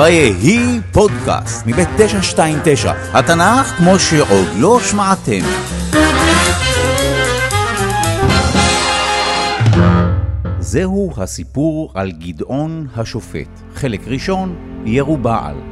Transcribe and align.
ויהי 0.00 0.80
פודקאסט 0.92 1.66
מבית 1.66 1.88
929, 1.96 2.92
התנ"ך 3.12 3.66
כמו 3.66 3.98
שעוד 3.98 4.46
לא 4.58 4.80
שמעתם. 4.80 5.40
זהו 10.60 11.12
הסיפור 11.16 11.92
על 11.94 12.10
גדעון 12.10 12.86
השופט. 12.96 13.60
חלק 13.74 14.00
ראשון, 14.06 14.54
ירובעל. 14.84 15.69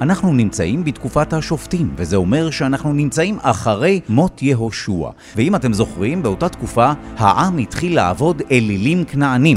אנחנו 0.00 0.32
נמצאים 0.32 0.84
בתקופת 0.84 1.32
השופטים, 1.32 1.90
וזה 1.96 2.16
אומר 2.16 2.50
שאנחנו 2.50 2.92
נמצאים 2.92 3.38
אחרי 3.42 4.00
מות 4.08 4.42
יהושע. 4.42 5.08
ואם 5.36 5.54
אתם 5.54 5.72
זוכרים, 5.72 6.22
באותה 6.22 6.48
תקופה 6.48 6.92
העם 7.16 7.58
התחיל 7.58 7.94
לעבוד 7.94 8.42
אלילים 8.50 9.04
כנענים. 9.04 9.56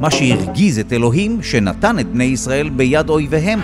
מה 0.00 0.10
שהרגיז 0.10 0.78
את 0.78 0.92
אלוהים, 0.92 1.42
שנתן 1.42 1.98
את 1.98 2.06
בני 2.06 2.24
ישראל 2.24 2.68
ביד 2.68 3.08
אויביהם, 3.08 3.60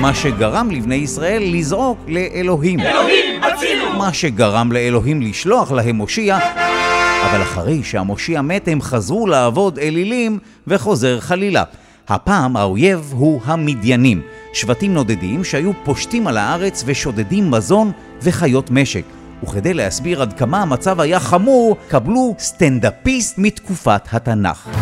מה 0.00 0.14
שגרם 0.14 0.70
לבני 0.70 0.94
ישראל 0.94 1.42
לזעוק 1.42 1.98
לאלוהים. 2.08 2.80
אלוהים, 2.80 3.42
הצילו! 3.42 3.98
מה 3.98 4.12
שגרם 4.12 4.72
לאלוהים 4.72 5.22
לשלוח 5.22 5.72
להם 5.72 5.96
מושיע, 5.96 6.38
אבל 7.30 7.42
אחרי 7.42 7.82
שהמושיע 7.82 8.42
מת 8.42 8.68
הם 8.68 8.82
חזרו 8.82 9.26
לעבוד 9.26 9.78
אלילים 9.78 10.38
וחוזר 10.66 11.20
חלילה. 11.20 11.62
הפעם 12.08 12.56
האויב 12.56 13.12
הוא 13.16 13.40
המדיינים, 13.44 14.22
שבטים 14.52 14.94
נודדים 14.94 15.44
שהיו 15.44 15.72
פושטים 15.84 16.26
על 16.26 16.36
הארץ 16.36 16.82
ושודדים 16.86 17.50
מזון 17.50 17.92
וחיות 18.22 18.70
משק. 18.70 19.04
וכדי 19.42 19.74
להסביר 19.74 20.22
עד 20.22 20.32
כמה 20.32 20.62
המצב 20.62 21.00
היה 21.00 21.20
חמור, 21.20 21.76
קבלו 21.88 22.34
סטנדאפיסט 22.38 23.34
מתקופת 23.38 24.02
התנ"ך. 24.12 24.68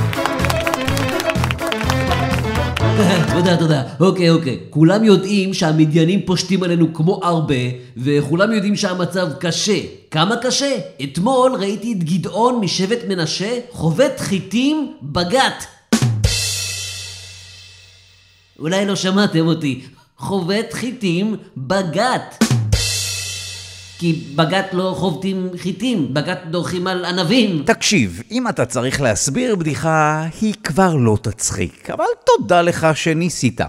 תודה, 3.34 3.57
תודה. 3.57 3.83
אוקיי, 4.01 4.31
אוקיי. 4.31 4.59
כולם 4.70 5.05
יודעים 5.05 5.55
שהמדיינים 5.55 6.20
פושטים 6.27 6.62
עלינו 6.62 6.95
כמו 6.95 7.20
הרבה, 7.23 7.55
וכולם 7.97 8.53
יודעים 8.53 8.77
שהמצב 8.77 9.27
קשה. 9.41 9.79
כמה 10.11 10.36
קשה? 10.36 10.79
אתמול 11.05 11.53
ראיתי 11.61 11.92
את 11.92 12.05
גדעון 12.05 12.61
משבט 12.61 12.98
מנשה 13.09 13.59
חובט 13.70 14.20
חיטים 14.20 14.92
בגת. 15.03 15.67
אולי 18.58 18.86
לא 18.86 18.97
שמעתם 18.97 19.47
אותי. 19.47 19.81
חובט 20.17 20.72
חיטים 20.72 21.36
בגת. 21.56 22.45
כי 23.98 24.12
בגת 24.34 24.67
לא 24.72 24.95
חובטים 24.98 25.48
חיטים, 25.56 26.14
בגת 26.14 26.39
דורכים 26.50 26.86
על 26.86 27.05
ענבים. 27.05 27.62
תקשיב, 27.67 28.23
אם 28.30 28.48
אתה 28.48 28.64
צריך 28.64 29.00
להסביר 29.00 29.56
בדיחה, 29.56 30.25
היא 30.41 30.55
כבר 30.64 30.95
לא 30.95 31.19
תצחיק, 31.23 31.91
אבל 31.91 32.05
תודה 32.25 32.62
לך 32.62 32.86
שניסית. 32.95 33.61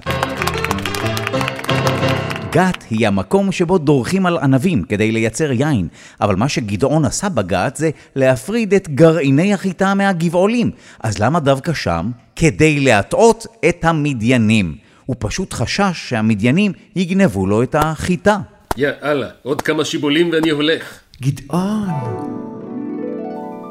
גת 2.53 2.83
היא 2.89 3.07
המקום 3.07 3.51
שבו 3.51 3.77
דורכים 3.77 4.25
על 4.25 4.37
ענבים 4.37 4.83
כדי 4.83 5.11
לייצר 5.11 5.51
יין, 5.51 5.87
אבל 6.21 6.35
מה 6.35 6.49
שגדעון 6.49 7.05
עשה 7.05 7.29
בגת 7.29 7.75
זה 7.75 7.89
להפריד 8.15 8.73
את 8.73 8.89
גרעיני 8.89 9.53
החיטה 9.53 9.93
מהגבעולים. 9.93 10.71
אז 11.03 11.19
למה 11.19 11.39
דווקא 11.39 11.73
שם? 11.73 12.11
כדי 12.35 12.79
להטעות 12.79 13.47
את 13.69 13.85
המדיינים. 13.85 14.75
הוא 15.05 15.15
פשוט 15.19 15.53
חשש 15.53 16.09
שהמדיינים 16.09 16.71
יגנבו 16.95 17.47
לו 17.47 17.63
את 17.63 17.75
החיטה. 17.79 18.37
יאללה, 18.77 19.27
עוד 19.43 19.61
כמה 19.61 19.85
שיבולים 19.85 20.29
ואני 20.33 20.49
הולך. 20.49 20.99
גדעון, 21.21 21.89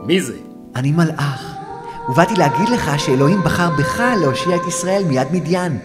מי 0.07 0.21
זה? 0.21 0.37
אני 0.77 0.91
מלאך, 0.93 1.55
ובאתי 2.09 2.35
להגיד 2.35 2.69
לך 2.69 2.91
שאלוהים 2.99 3.43
בחר 3.45 3.71
בך 3.79 4.03
להושיע 4.21 4.57
את 4.57 4.69
ישראל 4.69 5.03
מיד 5.05 5.29
מדיין. 5.33 5.79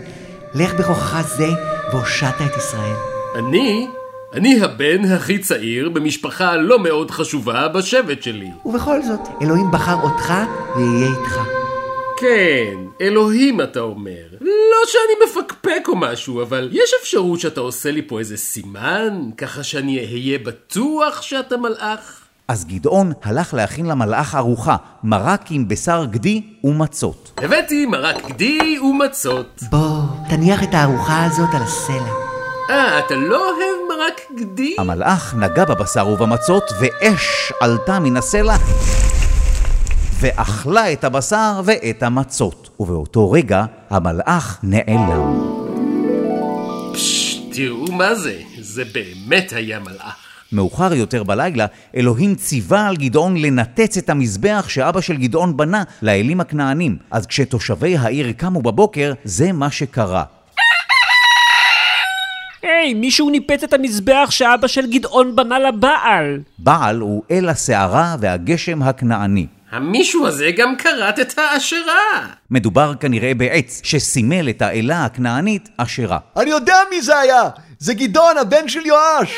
לך 0.54 0.74
בכוחך 0.74 1.36
זה 1.38 1.48
והושעת 1.92 2.36
את 2.42 2.58
ישראל. 2.58 2.96
אני? 3.36 3.88
אני 4.34 4.62
הבן 4.62 5.06
הכי 5.06 5.40
צעיר 5.40 5.90
במשפחה 5.90 6.56
לא 6.56 6.80
מאוד 6.80 7.12
חשובה 7.12 7.68
בשבט 7.68 8.24
שלי. 8.24 8.50
ובכל 8.66 9.02
זאת, 9.02 9.20
אלוהים 9.42 9.72
בחר 9.72 9.96
אותך 10.04 10.34
ויהיה 10.76 11.08
איתך. 11.08 11.40
כן, 12.18 12.76
אלוהים 13.02 13.62
אתה 13.62 13.80
אומר. 13.80 14.26
לא 14.42 14.78
שאני 14.86 15.26
מפקפק 15.26 15.88
או 15.88 15.96
משהו, 15.96 16.42
אבל 16.42 16.70
יש 16.72 16.92
אפשרות 17.02 17.40
שאתה 17.40 17.62
עושה 17.62 17.92
לי 17.92 18.02
פה 18.08 18.20
איזה 18.20 18.38
סימן, 18.38 19.30
ככה 19.38 19.64
שאני 19.64 20.00
אהיה 20.00 20.40
בטוח 20.40 21.22
שאתה 21.22 21.58
מלאך? 21.58 22.27
אז 22.48 22.66
גדעון 22.66 23.12
הלך 23.24 23.54
להכין 23.54 23.86
למלאך 23.86 24.36
ארוחה, 24.36 24.76
מרק 25.04 25.42
עם 25.50 25.68
בשר 25.68 26.06
גדי 26.06 26.42
ומצות. 26.64 27.40
הבאתי 27.44 27.86
מרק 27.86 28.26
גדי 28.30 28.80
ומצות. 28.80 29.64
בוא, 29.70 30.02
תניח 30.30 30.64
את 30.64 30.74
הארוחה 30.74 31.26
הזאת 31.26 31.50
על 31.54 31.62
הסלע. 31.62 32.12
אה, 32.70 33.00
אתה 33.00 33.16
לא 33.16 33.38
אוהב 33.38 33.90
מרק 33.90 34.22
גדי? 34.40 34.76
המלאך 34.80 35.36
נגע 35.36 35.66
בבשר 35.66 36.08
ובמצות, 36.08 36.64
ואש 36.80 37.54
עלתה 37.62 38.00
מן 38.00 38.18
הסלע 38.18 38.56
ואכלה 40.20 40.94
את 40.94 41.04
הבשר 41.04 41.62
ואת 41.66 42.04
המצות. 42.04 42.70
ובאותו 42.80 43.32
רגע 43.32 43.66
המלאך 43.90 44.60
נעלם. 44.64 45.58
פשש, 46.94 47.42
תראו 47.52 47.92
מה 47.92 48.16
זה, 48.16 48.40
זה 48.60 48.84
באמת 48.94 49.54
היה 49.54 49.80
מלאך. 49.80 50.27
מאוחר 50.52 50.94
יותר 50.94 51.24
בלילה, 51.24 51.66
אלוהים 51.96 52.36
ציווה 52.36 52.88
על 52.88 52.96
גדעון 52.96 53.38
לנתץ 53.38 53.98
את 53.98 54.10
המזבח 54.10 54.66
שאבא 54.70 55.02
של 55.02 55.18
גדעון 55.18 55.58
בנה 55.58 55.84
לאלים 56.02 56.40
הכנענים. 56.40 56.98
אז 57.12 57.26
כשתושבי 57.26 57.98
העיר 57.98 58.32
קמו 58.32 58.62
בבוקר, 58.62 59.14
זה 59.24 59.52
מה 59.52 59.72
שקרה. 59.72 60.24
היי, 62.62 62.94
מישהו 62.94 63.30
ניפץ 63.30 63.64
את 63.64 63.74
המזבח 63.74 64.28
שאבא 64.30 64.68
של 64.68 64.92
גדעון 64.92 65.36
בנה 65.36 65.60
לבעל. 65.60 66.40
בעל 66.60 67.00
הוא 67.00 67.24
אל 67.32 67.50
הסערה 67.50 68.16
והגשם 68.20 68.84
הכנעני. 68.84 69.48
המישהו 69.72 70.28
הזה 70.28 70.52
גם 70.58 70.76
כרת 70.78 71.20
את 71.20 71.38
האשרה. 71.38 72.28
מדובר 72.52 72.94
כנראה 73.00 73.34
בעץ 73.34 73.82
שסימל 73.84 74.50
את 74.50 74.62
האלה 74.62 75.06
הכנענית 75.06 75.70
אשרה. 75.78 76.18
אני 76.38 76.50
יודע 76.50 76.76
מי 76.90 77.02
זה 77.02 77.20
היה! 77.20 77.50
זה 77.80 77.94
גדעון, 77.94 78.38
הבן 78.38 78.68
של 78.68 78.86
יואש! 78.86 79.36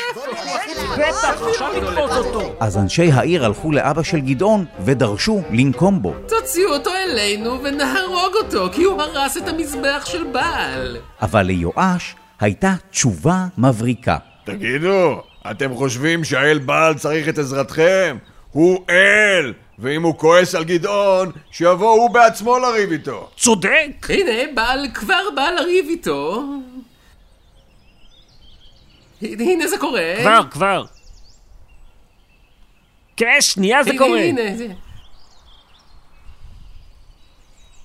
בטח, 0.92 1.42
עכשיו 1.50 1.68
נתפוס 1.76 2.16
אותו. 2.16 2.56
אז 2.60 2.78
אנשי 2.78 3.12
העיר 3.12 3.44
הלכו 3.44 3.72
לאבא 3.72 4.02
של 4.02 4.20
גדעון 4.20 4.64
ודרשו 4.84 5.42
לנקום 5.50 6.02
בו. 6.02 6.14
תוציאו 6.28 6.72
אותו 6.72 6.90
אלינו 6.94 7.62
ונהרוג 7.62 8.34
אותו, 8.42 8.68
כי 8.72 8.82
הוא 8.82 9.02
הרס 9.02 9.36
את 9.36 9.48
המזבח 9.48 10.04
של 10.04 10.24
בעל. 10.24 10.96
אבל 11.22 11.42
ליואש 11.42 12.14
הייתה 12.40 12.74
תשובה 12.90 13.46
מבריקה. 13.58 14.16
תגידו, 14.44 15.22
אתם 15.50 15.74
חושבים 15.74 16.24
שהאל 16.24 16.58
בעל 16.58 16.94
צריך 16.94 17.28
את 17.28 17.38
עזרתכם? 17.38 18.16
הוא 18.52 18.84
אל! 18.90 19.52
ואם 19.78 20.02
הוא 20.02 20.18
כועס 20.18 20.54
על 20.54 20.64
גדעון, 20.64 21.30
שיבוא 21.50 21.90
הוא 21.90 22.10
בעצמו 22.10 22.58
לריב 22.58 22.90
איתו. 22.92 23.28
צודק! 23.36 24.06
הנה, 24.08 24.52
בעל 24.54 24.86
כבר 24.94 25.22
בא 25.36 25.50
לריב 25.50 25.86
איתו. 25.88 26.42
הנה 29.22 29.68
זה 29.68 29.78
קורה. 29.78 30.14
כבר, 30.20 30.40
כבר. 30.50 30.84
כן, 33.16 33.36
שנייה 33.40 33.82
זה 33.82 33.90
הנה, 33.90 33.98
קורה. 33.98 34.20
הנה, 34.20 34.56
זה- 34.56 34.66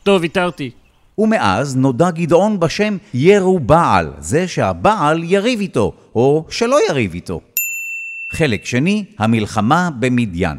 טוב, 0.04 0.22
ויתרתי. 0.22 0.72
ומאז 1.18 1.76
נודע 1.76 2.12
גדעון 2.12 2.60
בשם 2.60 2.98
ירובעל, 3.14 4.12
זה 4.20 4.48
שהבעל 4.48 5.24
יריב 5.24 5.60
איתו, 5.60 5.94
או 6.16 6.46
שלא 6.50 6.78
יריב 6.90 7.14
איתו. 7.14 7.42
חלק 8.32 8.66
שני, 8.66 9.06
המלחמה 9.20 9.90
במדיין. 10.00 10.58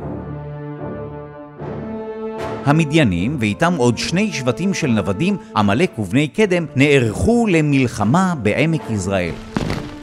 המדיינים, 2.64 3.36
ואיתם 3.40 3.74
עוד 3.76 3.98
שני 3.98 4.32
שבטים 4.32 4.74
של 4.74 4.86
נוודים, 4.86 5.36
עמלק 5.56 5.98
ובני 5.98 6.28
קדם, 6.28 6.66
נערכו 6.76 7.46
למלחמה 7.50 8.34
בעמק 8.42 8.82
יזרעאל. 8.90 9.34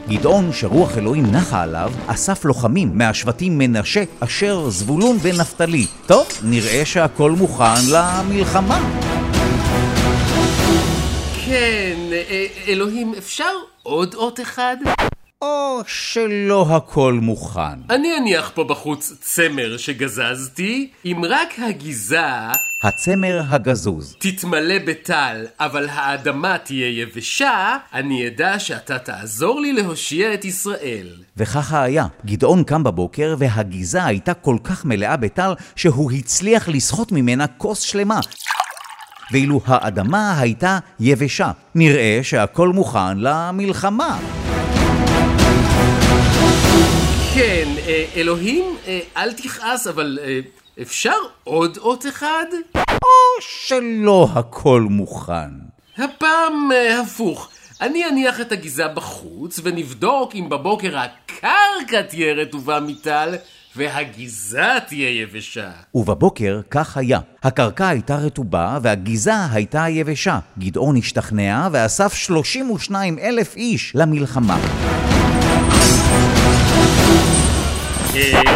גדעון, 0.10 0.54
שרוח 0.54 0.98
אלוהים 0.98 1.26
נחה 1.32 1.62
עליו, 1.62 1.94
אסף 2.08 2.46
לוחמים 2.46 2.98
מהשבטים 2.98 3.58
מנשה, 3.58 4.04
אשר, 4.20 4.70
זבולון 4.70 5.18
ונפתלי. 5.22 5.86
טוב, 6.06 6.28
נראה 6.44 6.86
שהכל 6.86 7.32
מוכן 7.32 7.82
למלחמה. 7.92 8.80
כן, 11.46 11.96
אה, 12.12 12.46
אלוהים, 12.68 13.14
אפשר 13.18 13.54
עוד 13.84 14.16
אות 14.16 14.40
אחד? 14.40 14.78
או 15.44 15.82
שלא 15.88 16.66
הכל 16.70 17.20
מוכן. 17.22 17.80
אני 17.90 18.18
אניח 18.18 18.52
פה 18.54 18.64
בחוץ 18.64 19.14
צמר 19.22 19.78
שגזזתי, 19.78 20.90
אם 21.06 21.22
רק 21.30 21.54
הגיזה 21.60 22.20
הצמר 22.84 23.42
הגזוז. 23.50 24.16
תתמלא 24.20 24.76
בטל, 24.86 25.46
אבל 25.60 25.90
האדמה 25.90 26.58
תהיה 26.58 27.02
יבשה, 27.02 27.78
אני 27.94 28.28
אדע 28.28 28.60
שאתה 28.60 29.00
תעזור 29.00 29.62
לי 29.62 29.74
להושיע 29.74 30.34
את 30.34 30.46
ישראל. 30.46 31.08
וככה 31.38 31.84
היה. 31.84 32.06
גדעון 32.26 32.64
קם 32.64 32.84
בבוקר 32.84 33.36
והגיזה 33.38 34.06
הייתה 34.06 34.34
כל 34.34 34.58
כך 34.64 34.86
מלאה 34.86 35.18
בטל 35.18 35.54
שהוא 35.76 36.12
הצליח 36.12 36.70
לסחוט 36.70 37.12
ממנה 37.12 37.48
כוס 37.48 37.80
שלמה. 37.80 38.20
ואילו 39.32 39.62
האדמה 39.66 40.40
הייתה 40.40 40.80
יבשה. 41.00 41.52
נראה 41.76 42.20
שהכל 42.24 42.70
מוכן 42.70 43.18
למלחמה. 43.18 44.20
כן, 47.36 47.70
אה, 47.88 48.06
אלוהים, 48.16 48.64
אה, 48.88 49.00
אל 49.18 49.34
תכעס, 49.34 49.88
אבל 49.88 50.20
אה, 50.24 50.40
אפשר 50.82 51.16
עוד 51.44 51.78
אות 51.78 52.06
אחד? 52.08 52.46
או 52.76 53.42
שלא 53.42 54.28
הכל 54.34 54.82
מוכן. 54.90 55.50
הפעם 55.98 56.70
הפוך. 57.02 57.50
אני 57.82 58.06
אניח 58.06 58.42
את 58.42 58.52
הגיזה 58.52 58.88
בחוץ 58.88 59.60
ונבדוק 59.64 60.36
אם 60.36 60.50
בבוקר 60.50 60.98
הקרקע 60.98 62.02
תהיה 62.10 62.34
רטובה 62.34 62.80
מטל 62.80 63.36
והגיזה 63.76 64.70
תהיה 64.88 65.22
יבשה. 65.22 65.72
ובבוקר 65.96 66.62
כך 66.70 66.98
היה. 66.98 67.20
הקרקע 67.44 67.88
הייתה 67.88 68.16
רטובה 68.16 68.78
והגיזה 68.82 69.46
הייתה 69.52 69.90
יבשה. 69.90 70.40
גדעון 70.60 70.98
השתכנע 70.98 71.68
ואסף 71.72 72.14
32 72.14 73.20
אלף 73.20 73.56
איש 73.56 73.92
למלחמה. 73.96 74.58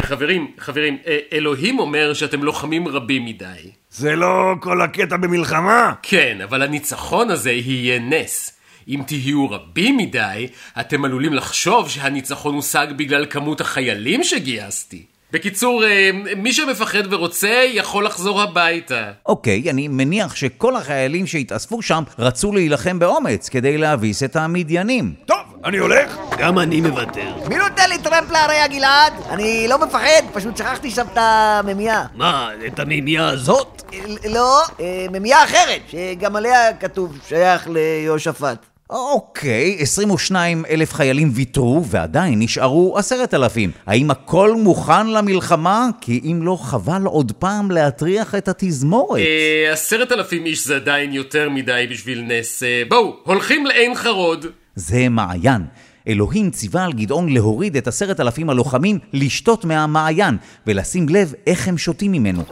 חברים, 0.01 0.51
חברים, 0.59 0.97
אה, 1.07 1.17
אלוהים 1.33 1.79
אומר 1.79 2.13
שאתם 2.13 2.43
לוחמים 2.43 2.87
רבים 2.87 3.25
מדי. 3.25 3.71
זה 3.91 4.15
לא 4.15 4.55
כל 4.59 4.81
הקטע 4.81 5.17
במלחמה? 5.17 5.93
כן, 6.01 6.37
אבל 6.43 6.61
הניצחון 6.61 7.29
הזה 7.29 7.51
יהיה 7.51 7.99
נס. 7.99 8.53
אם 8.87 9.01
תהיו 9.07 9.49
רבים 9.49 9.97
מדי, 9.97 10.47
אתם 10.79 11.05
עלולים 11.05 11.33
לחשוב 11.33 11.89
שהניצחון 11.89 12.55
הושג 12.55 12.87
בגלל 12.95 13.25
כמות 13.29 13.61
החיילים 13.61 14.23
שגייסתי. 14.23 15.05
בקיצור, 15.31 15.83
אה, 15.85 16.09
מי 16.35 16.53
שמפחד 16.53 17.13
ורוצה, 17.13 17.63
יכול 17.73 18.05
לחזור 18.05 18.41
הביתה. 18.41 19.11
אוקיי, 19.25 19.69
אני 19.69 19.87
מניח 19.87 20.35
שכל 20.35 20.75
החיילים 20.75 21.27
שהתאספו 21.27 21.81
שם 21.81 22.03
רצו 22.19 22.53
להילחם 22.53 22.99
באומץ 22.99 23.49
כדי 23.49 23.77
להביס 23.77 24.23
את 24.23 24.35
המדיינים. 24.35 25.13
טוב, 25.25 25.46
אני 25.65 25.77
הולך. 25.77 26.17
גם 26.37 26.59
אני 26.59 26.81
מוותר. 26.81 27.33
מי 27.49 27.55
נותן 27.55 27.89
לי 27.89 27.97
טרמפ 27.97 28.31
להרע, 28.31 28.67
גלעד? 28.67 29.13
אני 29.29 29.65
לא 29.69 29.77
מפחד, 29.85 30.21
פשוט 30.33 30.57
שכחתי 30.57 30.91
שם 30.91 31.05
את 31.13 31.17
הממייה. 31.17 32.05
מה, 32.15 32.49
את 32.67 32.79
המימייה 32.79 33.27
הזאת? 33.27 33.81
לא, 34.29 34.61
אה, 34.79 35.05
ממייה 35.11 35.43
אחרת, 35.43 35.81
שגם 35.87 36.35
עליה 36.35 36.73
כתוב 36.73 37.19
שייך 37.27 37.67
ליהושפט. 37.69 38.65
אוקיי, 38.89 39.77
22 39.79 40.65
אלף 40.69 40.93
חיילים 40.93 41.29
ויתרו 41.33 41.85
ועדיין 41.85 42.39
נשארו 42.39 42.97
עשרת 42.97 43.33
אלפים. 43.33 43.71
האם 43.87 44.11
הכל 44.11 44.53
מוכן 44.55 45.07
למלחמה? 45.07 45.87
כי 46.01 46.21
אם 46.23 46.39
לא, 46.43 46.57
חבל 46.61 47.01
עוד 47.05 47.31
פעם 47.39 47.71
להטריח 47.71 48.35
את 48.35 48.47
התזמורת. 48.47 49.21
אה, 49.21 49.73
עשרת 49.73 50.11
אלפים 50.11 50.45
איש 50.45 50.67
זה 50.67 50.75
עדיין 50.75 51.13
יותר 51.13 51.49
מדי 51.49 51.87
בשביל 51.91 52.21
נס. 52.21 52.63
אה, 52.63 52.83
בואו, 52.87 53.15
הולכים 53.23 53.65
לעין 53.65 53.95
חרוד. 53.95 54.45
זה 54.77 55.09
מעיין. 55.09 55.61
אלוהים 56.07 56.51
ציווה 56.51 56.85
על 56.85 56.93
גדעון 56.93 57.29
להוריד 57.29 57.77
את 57.77 57.87
עשרת 57.87 58.19
אלפים 58.19 58.49
הלוחמים 58.49 58.99
לשתות 59.13 59.65
מהמעיין 59.65 60.37
ולשים 60.67 61.09
לב 61.09 61.33
איך 61.47 61.67
הם 61.67 61.77
שותים 61.77 62.11
ממנו. 62.11 62.43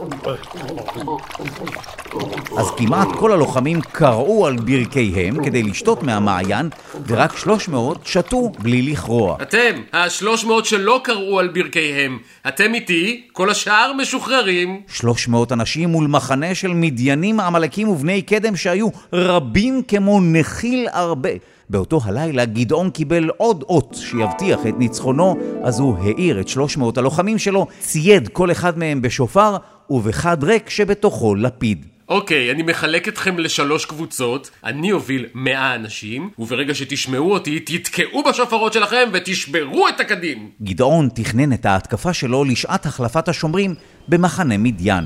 אז 2.58 2.66
כמעט 2.76 3.08
כל 3.18 3.32
הלוחמים 3.32 3.80
קרעו 3.80 4.46
על 4.46 4.56
ברכיהם 4.56 5.44
כדי 5.44 5.62
לשתות 5.62 6.02
מהמעיין 6.02 6.68
ורק 7.06 7.36
300 7.36 8.06
שתו 8.06 8.52
בלי 8.58 8.82
לכרוע. 8.82 9.36
אתם, 9.42 9.82
השלוש 9.92 10.44
מאות 10.44 10.66
שלא 10.66 11.00
קראו 11.04 11.38
על 11.38 11.48
ברכיהם, 11.48 12.18
אתם 12.48 12.74
איתי, 12.74 13.22
כל 13.32 13.50
השאר 13.50 13.92
משוחררים. 13.98 14.80
300 14.88 15.52
אנשים 15.52 15.88
מול 15.88 16.06
מחנה 16.06 16.54
של 16.54 16.72
מדיינים, 16.74 17.40
עמלקים 17.40 17.88
ובני 17.88 18.22
קדם 18.22 18.56
שהיו 18.56 18.88
רבים 19.12 19.82
כמו 19.88 20.20
נחיל 20.22 20.88
הרבה. 20.92 21.30
באותו 21.70 22.00
הלילה 22.04 22.44
גדעון 22.44 22.90
קיבל 22.90 23.30
עוד 23.36 23.64
אות 23.68 23.96
שיבטיח 24.00 24.60
את 24.68 24.78
ניצחונו, 24.78 25.36
אז 25.62 25.80
הוא 25.80 25.98
העיר 25.98 26.40
את 26.40 26.48
300 26.48 26.98
הלוחמים 26.98 27.38
שלו, 27.38 27.66
צייד 27.78 28.28
כל 28.28 28.50
אחד 28.50 28.78
מהם 28.78 29.02
בשופר 29.02 29.56
ובחד 29.90 30.44
ריק 30.44 30.70
שבתוכו 30.70 31.34
לפיד. 31.34 31.86
אוקיי, 32.08 32.50
אני 32.50 32.62
מחלק 32.62 33.08
אתכם 33.08 33.38
לשלוש 33.38 33.84
קבוצות, 33.84 34.50
אני 34.64 34.92
אוביל 34.92 35.26
מאה 35.34 35.74
אנשים, 35.74 36.30
וברגע 36.38 36.74
שתשמעו 36.74 37.32
אותי, 37.32 37.60
תתקעו 37.60 38.24
בשופרות 38.24 38.72
שלכם 38.72 39.08
ותשברו 39.12 39.88
את 39.88 40.00
הקדים. 40.00 40.50
גדעון 40.62 41.08
תכנן 41.14 41.52
את 41.52 41.66
ההתקפה 41.66 42.12
שלו 42.12 42.44
לשעת 42.44 42.86
החלפת 42.86 43.28
השומרים 43.28 43.74
במחנה 44.08 44.58
מדיין. 44.58 45.04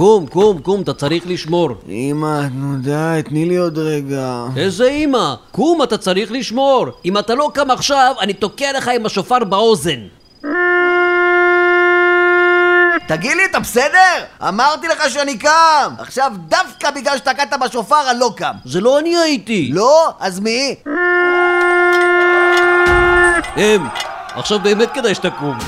קום, 0.00 0.26
קום, 0.26 0.58
קום, 0.58 0.80
אתה 0.80 0.94
צריך 0.94 1.24
לשמור. 1.26 1.70
אמא, 1.88 2.40
נו 2.52 2.76
די, 2.82 3.20
תני 3.28 3.44
לי 3.44 3.56
עוד 3.56 3.78
רגע. 3.78 4.44
איזה 4.56 4.84
אימא? 4.84 5.34
קום, 5.50 5.82
אתה 5.82 5.98
צריך 5.98 6.32
לשמור. 6.32 6.86
אם 7.04 7.18
אתה 7.18 7.34
לא 7.34 7.50
קם 7.54 7.70
עכשיו, 7.70 8.14
אני 8.20 8.32
תוקע 8.32 8.72
לך 8.72 8.88
עם 8.88 9.06
השופר 9.06 9.44
באוזן. 9.44 10.00
תגיד 13.08 13.36
לי, 13.36 13.44
אתה 13.50 13.60
בסדר? 13.60 14.24
אמרתי 14.48 14.88
לך 14.88 15.10
שאני 15.10 15.38
קם! 15.38 15.92
עכשיו, 15.98 16.32
דווקא 16.48 16.90
בגלל 16.90 17.16
שתקעת 17.16 17.52
בשופר, 17.60 18.10
אני 18.10 18.20
לא 18.20 18.32
קם. 18.36 18.52
זה 18.64 18.80
לא 18.80 18.98
אני 18.98 19.16
הייתי. 19.16 19.70
לא? 19.72 20.12
אז 20.20 20.40
מי? 20.40 20.74
הם. 23.56 23.86
עכשיו 24.34 24.58
באמת 24.60 24.90
כדאי 24.94 25.14
שתקום. 25.14 25.58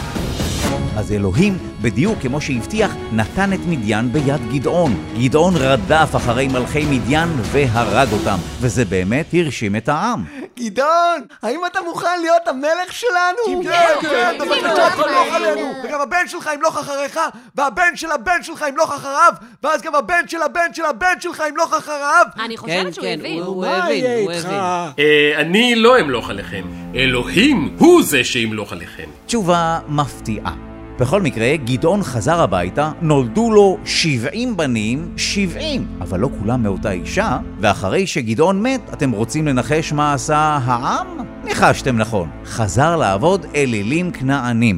אז 0.97 1.13
אלוהים, 1.13 1.59
בדיוק 1.81 2.19
כמו 2.23 2.41
שהבטיח, 2.41 2.95
נתן 3.13 3.53
את 3.53 3.59
מדיין 3.67 4.13
ביד 4.13 4.53
גדעון. 4.53 4.95
גדעון 5.19 5.55
רדף 5.57 6.17
אחרי 6.17 6.49
מלכי 6.49 6.85
מדיין 6.85 7.29
והרג 7.53 8.09
אותם, 8.13 8.37
וזה 8.61 8.85
באמת 8.85 9.27
הרשים 9.35 9.77
את 9.77 9.89
העם. 9.89 10.25
גדעון, 10.59 11.21
האם 11.43 11.61
אתה 11.67 11.81
מוכן 11.89 12.21
להיות 12.21 12.49
המלך 12.49 12.93
שלנו? 12.93 13.63
כן, 13.63 14.09
כן, 14.09 14.39
בבקשה, 14.41 14.89
תמלוך 14.97 15.35
עלינו. 15.35 15.73
וגם 15.85 16.01
הבן 16.01 16.29
שלך 16.29 16.51
ימלוך 16.55 16.79
אחריך, 16.79 17.21
והבן 17.55 17.97
של 17.97 18.11
הבן 18.11 18.43
שלך 18.43 18.65
ימלוך 18.69 18.93
אחריו, 18.93 19.33
ואז 19.63 19.83
גם 19.83 19.95
הבן 19.95 20.29
של 20.29 20.43
הבן 20.43 20.75
של 20.75 20.85
הבן 20.85 21.15
שלך 21.21 21.43
ימלוך 21.49 21.75
אחריו. 21.75 22.27
אני 22.45 22.57
כן, 22.57 22.63
חושבת 22.63 22.95
שהוא 22.95 23.05
כן, 23.05 23.17
הבין. 23.21 23.43
הוא 23.43 23.67
הבין, 23.67 24.05
הוא? 24.05 24.33
הבין. 24.33 24.61
אה, 24.99 25.41
אני 25.41 25.75
לא 25.75 26.01
אמלוך 26.01 26.31
עליכם, 26.31 26.63
אלוהים 26.95 27.77
הוא 27.79 28.03
זה 28.03 28.25
שימלוך 28.25 28.73
עליכם. 28.73 29.09
תשובה 29.27 29.79
מפתיעה. 29.89 30.72
בכל 31.01 31.23
מקרה, 31.23 31.57
גדעון 31.57 32.03
חזר 32.03 32.41
הביתה, 32.41 32.93
נולדו 33.01 33.51
לו 33.51 33.79
70 33.85 34.57
בנים, 34.57 35.13
70, 35.17 35.87
אבל 36.01 36.21
לא 36.21 36.29
כולם 36.39 36.63
מאותה 36.63 36.91
אישה, 36.91 37.39
ואחרי 37.61 38.07
שגדעון 38.07 38.63
מת, 38.63 38.81
אתם 38.93 39.11
רוצים 39.11 39.47
לנחש 39.47 39.93
מה 39.93 40.15
עשה 40.15 40.59
העם? 40.65 41.07
ניחשתם 41.45 41.97
נכון, 41.97 42.29
חזר 42.45 42.97
לעבוד 42.97 43.47
אלילים 43.55 44.11
כנענים. 44.11 44.77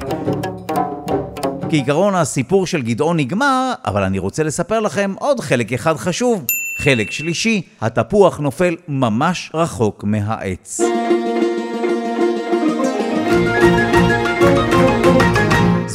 כעיקרון 1.70 2.14
הסיפור 2.14 2.66
של 2.66 2.82
גדעון 2.82 3.16
נגמר, 3.16 3.72
אבל 3.86 4.02
אני 4.02 4.18
רוצה 4.18 4.42
לספר 4.42 4.80
לכם 4.80 5.14
עוד 5.18 5.40
חלק 5.40 5.72
אחד 5.72 5.96
חשוב. 5.96 6.44
חלק 6.78 7.10
שלישי, 7.10 7.62
התפוח 7.80 8.38
נופל 8.38 8.76
ממש 8.88 9.50
רחוק 9.54 10.04
מהעץ. 10.04 10.80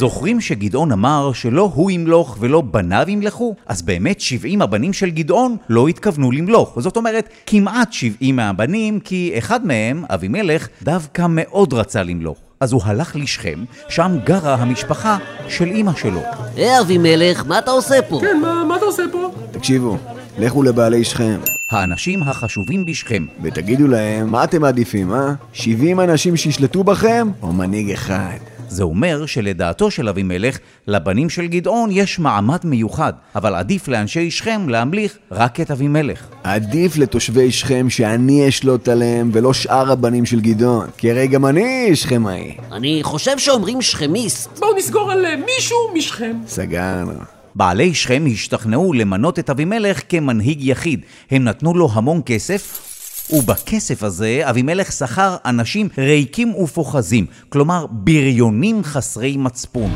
זוכרים 0.00 0.40
שגדעון 0.40 0.92
אמר 0.92 1.32
שלא 1.32 1.70
הוא 1.74 1.90
ימלוך 1.90 2.36
ולא 2.40 2.60
בניו 2.60 3.04
ימלכו? 3.08 3.54
אז 3.66 3.82
באמת 3.82 4.20
70 4.20 4.62
הבנים 4.62 4.92
של 4.92 5.10
גדעון 5.10 5.56
לא 5.68 5.88
התכוונו 5.88 6.32
למלוך. 6.32 6.80
זאת 6.80 6.96
אומרת, 6.96 7.28
כמעט 7.46 7.92
70 7.92 8.36
מהבנים, 8.36 9.00
כי 9.00 9.34
אחד 9.38 9.66
מהם, 9.66 10.04
אבימלך, 10.08 10.68
דווקא 10.82 11.26
מאוד 11.28 11.72
רצה 11.72 12.02
למלוך. 12.02 12.38
אז 12.60 12.72
הוא 12.72 12.82
הלך 12.84 13.16
לשכם, 13.16 13.64
שם 13.88 14.16
גרה 14.24 14.54
המשפחה 14.54 15.18
של 15.48 15.66
אימא 15.66 15.92
שלו. 15.96 16.20
היי 16.56 16.80
אבימלך, 16.80 17.44
מה 17.46 17.58
אתה 17.58 17.70
עושה 17.70 18.02
פה? 18.08 18.18
כן, 18.20 18.40
מה, 18.42 18.64
מה 18.64 18.76
אתה 18.76 18.84
עושה 18.84 19.02
פה? 19.12 19.30
תקשיבו, 19.50 19.98
לכו 20.38 20.62
לבעלי 20.62 21.04
שכם, 21.04 21.40
האנשים 21.70 22.22
החשובים 22.22 22.84
בשכם. 22.84 23.26
ותגידו 23.42 23.88
להם, 23.88 24.30
מה 24.30 24.44
אתם 24.44 24.60
מעדיפים, 24.60 25.12
אה? 25.12 25.32
70 25.52 26.00
אנשים 26.00 26.36
שישלטו 26.36 26.84
בכם, 26.84 27.28
או 27.42 27.52
מנהיג 27.52 27.90
אחד? 27.90 28.49
זה 28.70 28.82
אומר 28.82 29.26
שלדעתו 29.26 29.90
של 29.90 30.08
אבימלך, 30.08 30.58
לבנים 30.86 31.30
של 31.30 31.46
גדעון 31.46 31.90
יש 31.92 32.18
מעמד 32.18 32.58
מיוחד, 32.64 33.12
אבל 33.34 33.54
עדיף 33.54 33.88
לאנשי 33.88 34.30
שכם 34.30 34.68
להמליך 34.68 35.18
רק 35.30 35.60
את 35.60 35.70
אבימלך. 35.70 36.26
עדיף 36.44 36.96
לתושבי 36.96 37.50
שכם 37.50 37.90
שאני 37.90 38.48
אשלוט 38.48 38.88
עליהם 38.88 39.30
ולא 39.32 39.52
שאר 39.52 39.92
הבנים 39.92 40.26
של 40.26 40.40
גדעון, 40.40 40.86
כי 40.96 41.10
הרי 41.10 41.26
גם 41.26 41.46
אני 41.46 41.96
שכמאי. 41.96 42.56
אני 42.72 43.00
חושב 43.02 43.38
שאומרים 43.38 43.82
שכמיסט. 43.82 44.58
בואו 44.58 44.76
נסגור 44.76 45.12
על 45.12 45.26
אה, 45.26 45.34
מישהו 45.36 45.76
משכם. 45.94 46.36
סגרנו. 46.46 47.12
בעלי 47.54 47.94
שכם 47.94 48.24
השתכנעו 48.32 48.92
למנות 48.92 49.38
את 49.38 49.50
אבימלך 49.50 50.02
כמנהיג 50.08 50.64
יחיד. 50.64 51.00
הם 51.30 51.44
נתנו 51.44 51.74
לו 51.74 51.88
המון 51.92 52.20
כסף, 52.26 52.89
ובכסף 53.32 54.02
הזה 54.02 54.40
אבימלך 54.42 54.92
שכר 54.92 55.36
אנשים 55.44 55.88
ריקים 55.98 56.54
ופוחזים, 56.54 57.26
כלומר 57.48 57.86
בריונים 57.90 58.84
חסרי 58.84 59.36
מצפון. 59.36 59.90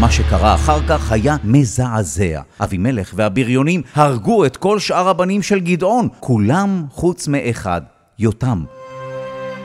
מה 0.00 0.10
שקרה 0.10 0.54
אחר 0.54 0.86
כך 0.88 1.12
היה 1.12 1.36
מזעזע. 1.44 2.40
אבימלך 2.60 3.12
והבריונים 3.16 3.82
הרגו 3.94 4.44
את 4.44 4.56
כל 4.56 4.78
שאר 4.78 5.08
הבנים 5.08 5.42
של 5.42 5.60
גדעון, 5.60 6.08
כולם 6.20 6.84
חוץ 6.90 7.28
מאחד, 7.28 7.80
יותם. 8.18 8.64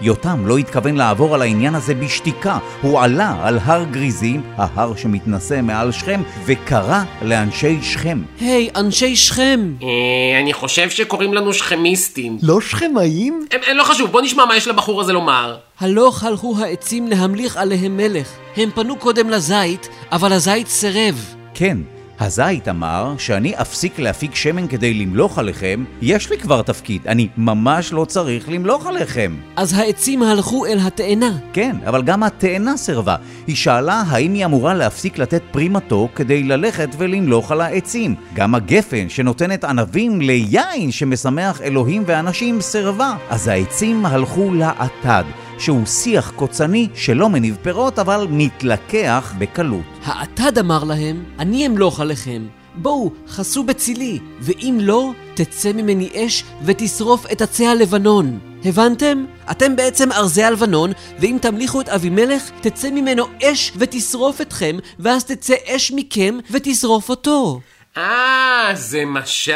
יותם 0.02 0.48
לא 0.48 0.58
התכוון 0.58 0.96
לעבור 0.96 1.36
על 1.36 1.42
העניין 1.42 1.76
הזה 1.76 1.96
בשתיקה. 1.96 2.58
הוא 2.82 3.02
עלה 3.02 3.36
על 3.44 3.60
הר 3.64 3.84
גריזים, 3.84 4.42
ההר 4.58 4.96
שמתנשא 4.96 5.60
מעל 5.64 5.92
שכם, 5.92 6.22
וקרא 6.46 7.04
לאנשי 7.22 7.82
שכם. 7.82 8.22
היי, 8.40 8.70
אנשי 8.76 9.16
שכם! 9.16 9.74
אה, 9.84 10.40
אני 10.42 10.54
חושב 10.54 10.90
שקוראים 10.90 11.34
לנו 11.34 11.54
שכמיסטים. 11.54 12.38
לא 12.42 12.62
שכמאים? 12.62 13.46
אה, 13.68 13.74
לא 13.74 13.84
חשוב, 13.84 14.12
בוא 14.12 14.22
נשמע 14.22 14.46
מה 14.46 14.58
יש 14.58 14.68
לבחור 14.68 15.02
הזה 15.02 15.14
לומר. 15.14 15.58
הלוך 15.80 16.24
הלכו 16.24 16.56
העצים 16.60 17.08
להמליך 17.08 17.58
עליהם 17.58 17.98
מלך. 17.98 18.28
הם 18.58 18.70
פנו 18.76 18.96
קודם 18.96 19.30
לזית, 19.30 19.90
אבל 20.12 20.34
הזית 20.34 20.68
סירב. 20.68 21.36
כן, 21.54 21.78
הזית 22.20 22.68
אמר 22.68 23.16
שאני 23.18 23.54
אפסיק 23.62 24.00
להפיק 24.00 24.36
שמן 24.36 24.68
כדי 24.68 24.94
למלוך 24.94 25.40
עליכם, 25.40 25.84
יש 26.02 26.30
לי 26.30 26.38
כבר 26.38 26.62
תפקיד, 26.62 27.08
אני 27.08 27.28
ממש 27.38 27.94
לא 27.94 28.06
צריך 28.06 28.50
למלוך 28.50 28.88
עליכם. 28.88 29.36
אז 29.56 29.74
העצים 29.74 30.24
הלכו 30.24 30.66
אל 30.66 30.78
התאנה. 30.82 31.38
כן, 31.54 31.76
אבל 31.88 32.04
גם 32.04 32.24
התאנה 32.24 32.78
סירבה. 32.78 33.16
היא 33.48 33.56
שאלה 33.56 34.04
האם 34.08 34.34
היא 34.34 34.46
אמורה 34.46 34.74
להפסיק 34.74 35.18
לתת 35.18 35.42
פרי 35.52 35.70
מתוק 35.70 36.12
כדי 36.16 36.44
ללכת 36.44 36.90
ולמלוך 36.98 37.52
על 37.52 37.62
העצים. 37.62 38.16
גם 38.34 38.56
הגפן 38.56 39.10
שנותנת 39.10 39.64
ענבים 39.64 40.22
ליין 40.22 40.92
שמשמח 40.92 41.62
אלוהים 41.62 42.04
ואנשים 42.06 42.62
סירבה. 42.62 43.16
אז 43.30 43.48
העצים 43.48 44.06
הלכו 44.06 44.54
לאטד, 44.54 45.24
שהוא 45.60 45.86
שיח 45.86 46.32
קוצני 46.36 46.88
שלא 46.96 47.30
מניב 47.30 47.58
פירות 47.62 48.00
אבל 48.00 48.28
מתלקח 48.30 49.34
בקלות. 49.38 49.84
האטד 50.06 50.58
אמר 50.58 50.84
להם, 50.84 51.24
אני 51.40 51.68
אמלוך 51.68 52.00
עליכם. 52.00 52.42
בואו, 52.76 53.12
חסו 53.28 53.64
בצילי, 53.64 54.20
ואם 54.40 54.78
לא, 54.82 55.12
תצא 55.34 55.72
ממני 55.74 56.10
אש 56.16 56.44
ותשרוף 56.64 57.32
את 57.32 57.42
עצי 57.42 57.68
הלבנון. 57.68 58.40
הבנתם? 58.66 59.26
אתם 59.52 59.76
בעצם 59.76 60.12
ארזי 60.12 60.44
הלבנון, 60.44 60.92
ואם 61.20 61.38
תמליכו 61.42 61.82
את 61.82 61.90
אבימלך, 61.90 62.50
תצא 62.62 62.90
ממנו 62.90 63.26
אש 63.44 63.72
ותשרוף 63.76 64.42
אתכם, 64.42 64.78
ואז 65.00 65.24
תצא 65.26 65.56
אש 65.68 65.92
מכם 65.96 66.38
ותשרוף 66.52 67.10
אותו. 67.10 67.60
אה, 67.98 68.70
זה 68.74 69.04
משל. 69.06 69.54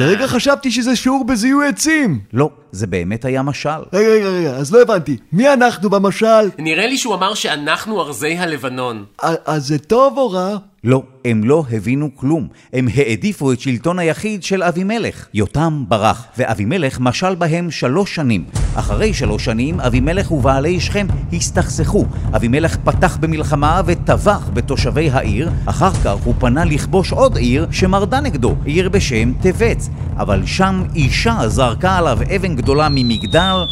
לרגע 0.00 0.26
חשבתי 0.26 0.70
שזה 0.70 0.96
שיעור 0.96 1.24
בזיהוי 1.24 1.68
עצים. 1.68 2.20
לא, 2.32 2.50
זה 2.72 2.86
באמת 2.86 3.24
היה 3.24 3.42
משל. 3.42 3.80
רגע, 3.92 4.08
רגע, 4.08 4.28
רגע, 4.28 4.50
אז 4.50 4.72
לא 4.72 4.82
הבנתי. 4.82 5.16
מי 5.32 5.52
אנחנו 5.52 5.90
במשל? 5.90 6.50
נראה 6.58 6.86
לי 6.86 6.98
שהוא 6.98 7.14
אמר 7.14 7.34
שאנחנו 7.34 8.00
ארזי 8.00 8.38
הלבנון. 8.38 9.04
אז 9.46 9.66
זה 9.66 9.78
טוב 9.78 10.18
או 10.18 10.30
רע? 10.30 10.56
לא, 10.84 11.02
הם 11.24 11.44
לא 11.44 11.64
הבינו 11.72 12.08
כלום. 12.16 12.48
הם 12.72 12.88
העדיפו 12.94 13.52
את 13.52 13.60
שלטון 13.60 13.98
היחיד 13.98 14.42
של 14.42 14.62
אבימלך. 14.62 15.26
יותם 15.34 15.84
ברח, 15.88 16.26
ואבימלך 16.38 17.00
משל 17.00 17.34
בהם 17.34 17.70
שלוש 17.70 18.14
שנים. 18.14 18.44
אחרי 18.74 19.14
שלוש 19.14 19.44
שנים, 19.44 19.80
אבימלך 19.80 20.32
ובעלי 20.32 20.80
שכם 20.80 21.06
הסתכסכו. 21.32 22.06
אבימלך 22.36 22.76
פתח 22.84 23.16
במלחמה 23.20 23.80
וטבח 23.86 24.50
בתושבי 24.52 25.10
העיר. 25.10 25.50
אחר 25.66 25.90
כך 25.90 26.14
הוא 26.24 26.34
פנה 26.38 26.64
לכבוש 26.64 27.12
עוד 27.12 27.36
עיר 27.36 27.66
שמרדה 27.70 28.20
נגדו, 28.20 28.56
עיר 28.64 28.88
בשם 28.88 29.32
טבץ. 29.42 29.88
אבל 30.16 30.46
שם 30.46 30.82
אישה 30.94 31.48
זרקה 31.48 31.98
עליו 31.98 32.18
אבן 32.36 32.56
גדולה 32.60 32.88
ממגדל, 32.90 33.64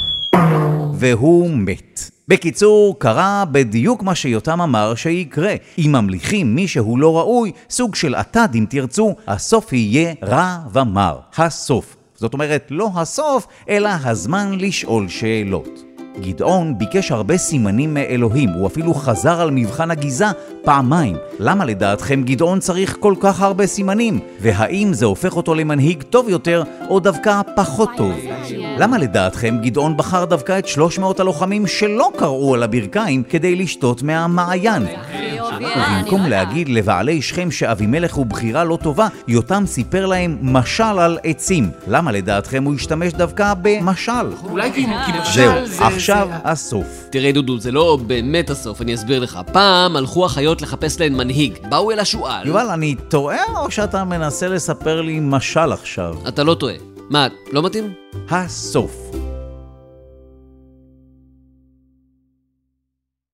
והוא 0.94 1.50
מת. 1.50 2.10
בקיצור, 2.28 2.98
קרה 2.98 3.44
בדיוק 3.52 4.02
מה 4.02 4.14
שיותם 4.14 4.60
אמר 4.60 4.94
שיקרה. 4.94 5.54
אם 5.78 5.90
ממליכים 5.92 6.54
מישהו 6.54 6.96
לא 6.96 7.18
ראוי, 7.18 7.52
סוג 7.70 7.94
של 7.94 8.14
עתד 8.14 8.48
אם 8.54 8.66
תרצו, 8.70 9.14
הסוף 9.26 9.72
יהיה 9.72 10.14
רע 10.22 10.58
ומר. 10.72 11.18
הסוף. 11.36 11.96
זאת 12.14 12.34
אומרת, 12.34 12.66
לא 12.70 12.90
הסוף, 12.94 13.46
אלא 13.68 13.90
הזמן 14.04 14.58
לשאול 14.58 15.08
שאלות. 15.08 15.87
גדעון 16.20 16.78
ביקש 16.78 17.12
הרבה 17.12 17.36
סימנים 17.36 17.94
מאלוהים, 17.94 18.48
הוא 18.50 18.66
אפילו 18.66 18.94
חזר 18.94 19.40
על 19.40 19.50
מבחן 19.50 19.90
הגיזה 19.90 20.26
פעמיים. 20.64 21.16
למה 21.38 21.64
לדעתכם 21.64 22.22
גדעון 22.22 22.60
צריך 22.60 22.96
כל 23.00 23.14
כך 23.20 23.42
הרבה 23.42 23.66
סימנים? 23.66 24.20
והאם 24.40 24.88
זה 24.92 25.06
הופך 25.06 25.36
אותו 25.36 25.54
למנהיג 25.54 26.02
טוב 26.02 26.28
יותר, 26.28 26.62
או 26.88 27.00
דווקא 27.00 27.40
פחות 27.56 27.90
טוב? 27.96 28.12
למה 28.78 28.98
לדעתכם 28.98 29.58
גדעון 29.62 29.96
בחר 29.96 30.24
דווקא 30.24 30.58
את 30.58 30.68
300 30.68 31.20
הלוחמים 31.20 31.66
שלא 31.66 32.12
קראו 32.16 32.54
על 32.54 32.62
הברכיים 32.62 33.22
כדי 33.22 33.56
לשתות 33.56 34.02
מהמעיין? 34.02 34.82
ובמקום 35.56 36.26
להגיד 36.26 36.68
לבעלי 36.68 37.22
שכם 37.22 37.50
שאבימלך 37.50 38.14
הוא 38.14 38.26
בחירה 38.26 38.64
לא 38.64 38.78
טובה, 38.82 39.08
יותם 39.28 39.62
סיפר 39.66 40.06
להם 40.06 40.38
משל 40.42 40.82
על 40.98 41.18
עצים. 41.24 41.70
למה 41.88 42.12
לדעתכם 42.12 42.64
הוא 42.64 42.74
השתמש 42.74 43.12
דווקא 43.12 43.52
במשל? 43.62 44.12
אולי 44.50 44.72
כי 44.72 44.86
כי 45.06 45.12
משל 45.20 45.32
זהו, 45.32 45.66
זה... 45.66 45.86
עכשיו 45.86 46.28
זה- 46.30 46.50
הסוף. 46.50 46.86
תראה 47.10 47.32
דודו, 47.32 47.58
זה 47.60 47.72
לא 47.72 47.98
באמת 48.06 48.50
הסוף, 48.50 48.82
אני 48.82 48.94
אסביר 48.94 49.20
לך. 49.20 49.38
פעם 49.52 49.96
הלכו 49.96 50.24
החיות 50.26 50.62
לחפש 50.62 51.00
להן 51.00 51.14
מנהיג. 51.14 51.52
באו 51.68 51.90
אל 51.90 51.98
השועל. 52.00 52.46
יובל, 52.46 52.66
אני 52.74 52.94
טועה 53.08 53.38
או 53.56 53.70
שאתה 53.70 54.04
מנסה 54.04 54.48
לספר 54.48 55.00
לי 55.00 55.18
משל 55.22 55.72
עכשיו? 55.72 56.14
אתה 56.28 56.44
לא 56.44 56.54
טועה. 56.54 56.74
מה, 57.10 57.26
לא 57.52 57.62
מתאים? 57.62 57.92
הסוף. 58.30 59.27